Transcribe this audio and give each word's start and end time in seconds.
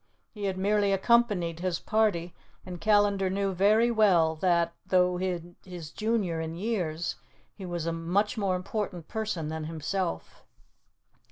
He 0.33 0.45
had 0.45 0.57
merely 0.57 0.91
accompanied 0.91 1.59
his 1.59 1.77
party, 1.77 2.33
and 2.65 2.81
Callandar 2.81 3.29
knew 3.29 3.53
very 3.53 3.91
well 3.91 4.35
that, 4.37 4.73
though 4.83 5.17
his 5.17 5.91
junior 5.91 6.41
in 6.41 6.55
years, 6.55 7.17
he 7.53 7.67
was 7.67 7.85
a 7.85 7.93
much 7.93 8.35
more 8.35 8.55
important 8.55 9.07
person 9.07 9.49
than 9.49 9.65
himself. 9.65 10.43